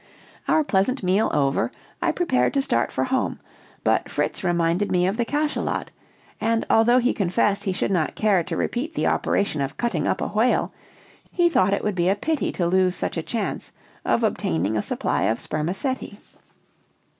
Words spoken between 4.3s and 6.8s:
reminded me of the cachalot, and